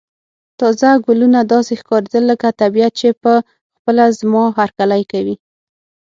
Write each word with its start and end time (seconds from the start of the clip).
تازه 0.59 0.89
ګلونه 1.05 1.39
داسې 1.53 1.73
ښکاریدل 1.81 2.23
لکه 2.31 2.47
طبیعت 2.61 2.93
چې 2.99 3.09
په 3.21 3.33
خپله 3.77 4.03
زما 4.19 4.43
هرکلی 4.59 5.03
کوي. 5.11 5.35